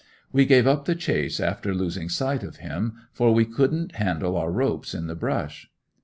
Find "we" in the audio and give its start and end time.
0.31-0.45, 3.35-3.45